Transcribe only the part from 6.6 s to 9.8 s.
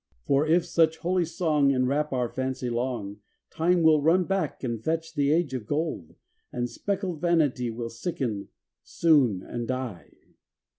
speckled Vanity Will sicken soon and